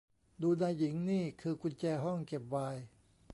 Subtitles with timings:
[0.41, 2.83] ดู นายหญิง นี่คือกุญแจห้องเก็บไวน์